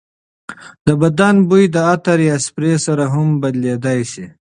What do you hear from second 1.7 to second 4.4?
د عطر یا سپرې سره هم بدلېدای شي.